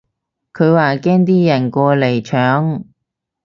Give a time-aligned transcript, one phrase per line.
[0.53, 2.85] 佢話驚啲人過嚟搶